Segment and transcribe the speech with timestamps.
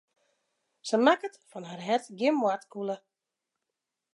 [0.87, 2.95] Sy makket fan har hert gjin moardkûle.